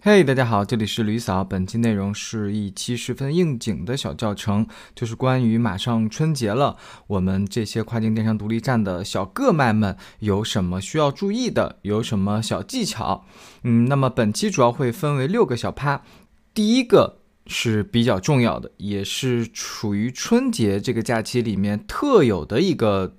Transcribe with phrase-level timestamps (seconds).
[0.00, 1.42] 嘿，大家好，这里是吕嫂。
[1.42, 6.76] 本期内容是一期十分应景的小教程，就是关于马上春节了，
[7.08, 13.24] 我们这些跨境电商独立站的小个卖们有什么需要注意的，有什么小技巧？
[13.64, 16.04] 嗯，那么本期主要会分为六个小趴，
[16.54, 17.18] 第一个
[17.48, 23.16] 是比较重要的，也是处于春节这个假期里面特有的一个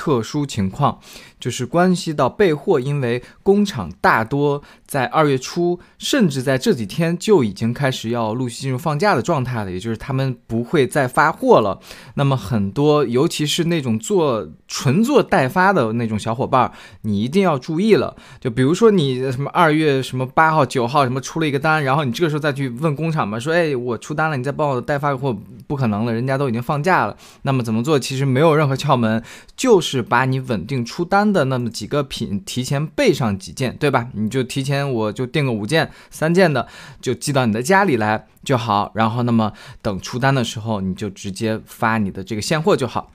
[0.00, 0.98] 特殊情况。
[1.38, 11.80] 就是关系到备货，因为工厂大多在二月初，甚至在这几天就已经开始要陆续进入放假的状态了，也就是他们不会再发货了。
[12.16, 16.70] 那么很多，尤其是那种做纯做代发的那种小伙伴，
[17.02, 18.14] 你一定要注意了。
[18.38, 25.34] 就比如说你什么二月什么八号、九号什么出了一个单，然后你这个时候再去问工厂嘛，说哎我出单了，你再帮我代发个货，
[25.70, 27.16] 不可能了，人家都已经放假了。
[27.42, 27.96] 那么怎么做？
[27.96, 29.22] 其实没有任何窍门，
[29.56, 31.30] 就是把你稳定出单。
[31.30, 34.08] 的那么几个品提前备上几件，对吧？
[34.14, 36.66] 你就提前我就订个五件、三件的，
[37.00, 38.90] 就寄到你的家里来就好。
[38.96, 43.12] 然后那么等出单的时候，你就直接发你的这个现货就好。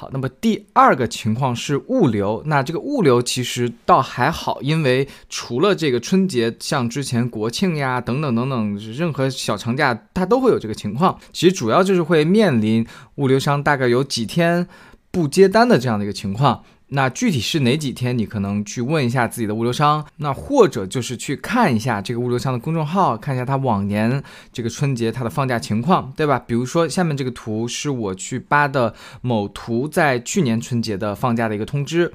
[0.00, 11.18] 好，那么第二个情况是物流，那这个物流其实倒还好，因为除了这个春节，像之前国庆呀等等等等，任何小长假它都会有这个情况。
[11.32, 14.68] 其实主要就是会面临物流商大概有几天
[15.10, 16.62] 不接单的这样的一个情况。
[16.90, 18.16] 那具体是哪几天？
[18.16, 24.22] 你可能去问一下自己的物流商，那或者就是去看一下这个物流商的公众号，看一下他往年
[24.52, 26.38] 这个春节它的放假情况，对吧？
[26.38, 32.10] 比如说下面这个图是我去扒的某图在去年春节的放假的一个通知，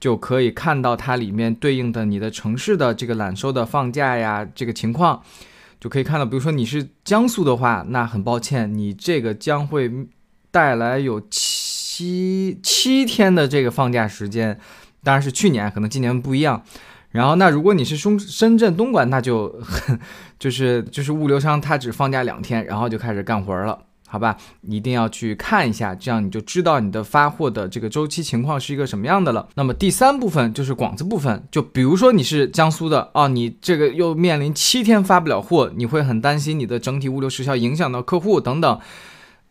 [0.00, 5.22] 就可以看到它里面对应的你的城市的这个揽收的放假呀这个情况，
[5.78, 9.92] 就可以看到，比如说你是江苏的话，那很抱歉，你这个将会
[10.50, 11.57] 带来有七。
[11.98, 14.56] 七七天的这个放假时间，
[15.02, 16.62] 当然是去年，可能今年不一样。
[17.10, 19.98] 然后，那如果你是深深圳东莞，那就很
[20.38, 23.76] 就是就是物流商他只放假两天，然后就开始干活了，
[24.06, 24.36] 好吧？
[24.62, 29.48] 一定要去看一下，这样你就知道你的发货的这个周期情况是一个什么样的了。
[29.56, 38.78] 那么第三部分就是广子部分，就比如说你是江苏的啊，你这个又面临七天发不了货，你会很担心你的整体物流时效影响到客户等等。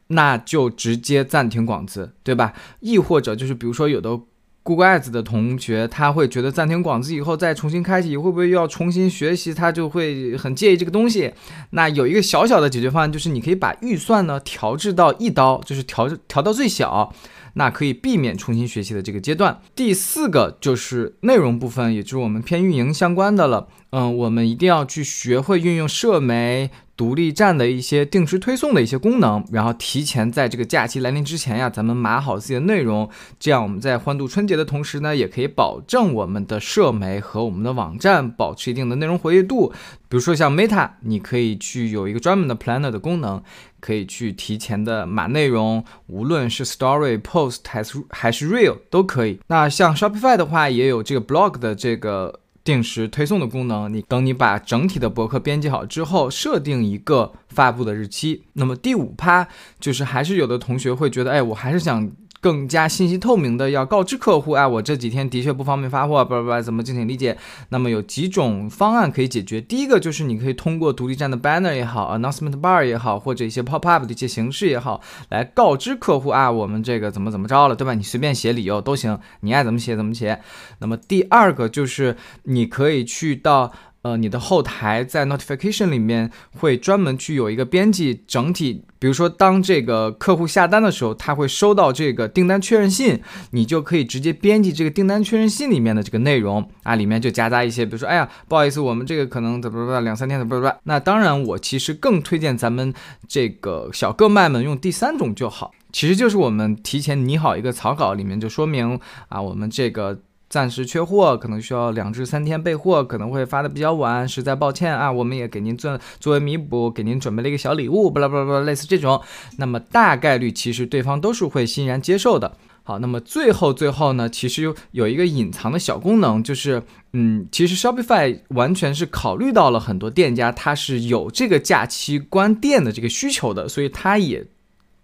[0.08, 2.54] 那就直接暂停广子，对吧？
[2.80, 4.20] 亦或者就是，比如说有的
[4.64, 9.54] Google Ads 的同学，他会觉得暂停广子以后再重新开启，会不会又要重新学习？
[9.54, 11.34] 他就会很介意这个东西。
[11.70, 17.14] 那有一个小小的解决方案，就是你可以把预算呢调至到一刀，就是调调到最小，
[17.54, 19.62] 那可以避免重新学习的这个阶段。
[19.74, 23.70] 第四个就是内容部分，也就是我们偏运营相关的了。
[23.92, 26.70] 嗯，我们一定要去学会运用社媒。
[26.98, 33.08] 独立站的一些定时推送的一些功能，然后提前在这个假期来临之前呀，咱们码好自己的内容，
[33.40, 39.72] 这样我们在欢度春节的同时呢，也可以保证我们的社媒和我们的网站保持一定的内容活跃度。
[40.10, 43.44] 比如说像 Meta，你可以去有一个专门的 Planner 的功能，
[43.80, 49.40] 可以去提前的码内容，无论是 Story、Post 还是还是 Real 都可以。
[49.48, 52.40] 那像 Shopify 的话，也有这个 Blog 的这个。
[52.68, 58.44] 定时推送的功能，你等你把整体的博客编辑好之后，设定一个发布的日期。
[58.54, 59.48] 那么第五趴
[59.80, 62.12] 就是还是有的同学会觉得，哎，我还是想。
[62.40, 67.38] 更加信息透明的要告知客户，哎，我这几天的确不方便发货，不不不，怎么敬请理解？
[67.70, 69.60] 那么有几种方案可以解决。
[69.60, 77.94] 第一个就是你可以通过独立站的 banner 也好，announcement bar 也好，或者一些 pop up 的一些形式也好，来告知客户啊，我们这个怎么怎么着了，对吧？
[77.94, 80.40] 你随便写理由都行，你爱怎么写怎么写。
[80.80, 83.74] 那么第二个就是你可以去到。
[84.08, 93.20] 呃，你的后台在 notification 里面会专门去有一个编辑整体，比如说当这个客户下单的时候，他会收到这个订单确认信，
[93.52, 100.74] 你就可以直接编辑这个订单确认信里面的这个内容啊，里面就夹杂一些，比如说，哎呀，不好意思，我们这个可能怎么怎么两三天怎么怎么。
[100.84, 102.94] 那当然，我其实更推荐咱们
[103.28, 108.98] 这个小个卖们用第三种就好，其实就是我们提前拟好一个草稿，里面就说明
[109.28, 110.20] 啊，我们这个。
[110.50, 115.12] 暂时缺货，可能需要两至三天备货，可能会发的比较晚，实在抱歉啊！
[115.12, 119.22] 我们也给您做作为弥补，给您准备了一个小礼物，巴拉巴拉巴拉，类似这种，
[119.58, 122.56] 那么大概率其实对方都是会欣然接受的。
[122.84, 126.82] 好，那么最后最后呢，其实有有一个隐藏的小功能，就是，
[127.12, 134.48] 嗯，其实 Shopify 完全是考虑到了很多店家他是有这个假期关店的这个需求的，所以他也。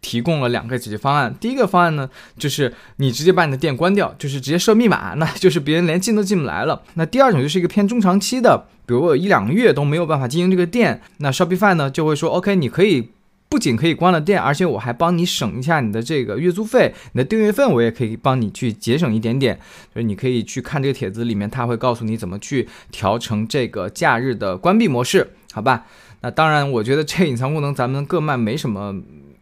[0.03, 1.33] 提供了两个解决方案。
[1.39, 2.07] 第一个方案呢，
[2.37, 6.83] 就是你直接把你的店关掉，就是直接设密码，那就是别人连进都进不来了。
[6.93, 13.09] 那第二种就是一个偏中长期的，比如我有一两个月都没有办法经营这个店，那 Shopify 呢就会说，OK，你可以。
[13.49, 19.59] 不仅可以关了店，而且我还帮你省一下你的这个月租费，你的订阅费我也可以帮你去节省一点点。
[19.93, 25.85] 所以你可以去看这个帖子里面，他会告诉你怎么去调成这个假日的关闭模式，好吧？
[26.21, 28.95] 那当然，我觉得这隐藏功能咱们各卖没什么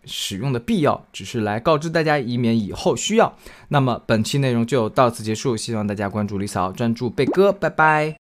[0.06, 3.32] 使用的必要，只是来告知大家，以免以后需要。
[3.68, 8.10] 那么本期内容就到此结束，希望大家关注李嫂，专注贝哥，拜拜。